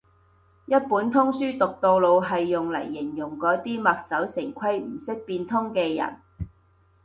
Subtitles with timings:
[0.65, 6.15] 一本通書讀到老係用嚟形容嗰啲墨守成規唔識變通嘅人